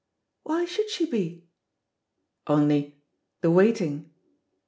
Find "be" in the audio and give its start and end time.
1.05-1.43